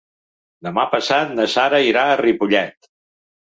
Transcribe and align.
Demà 0.67 0.85
passat 0.93 1.35
na 1.41 1.45
Sara 1.57 1.83
irà 1.91 2.07
a 2.07 2.17
Ripollet. 2.23 2.91